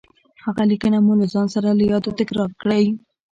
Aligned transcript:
هغه 0.43 0.63
ليکنه 0.71 0.97
مو 1.05 1.13
له 1.19 1.25
ځان 1.33 1.47
سره 1.55 1.69
له 1.77 1.83
يادو 1.91 2.15
تکرار 2.19 2.49
کړئ. 2.61 2.83